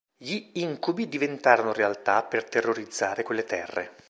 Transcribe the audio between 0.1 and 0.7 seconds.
Gli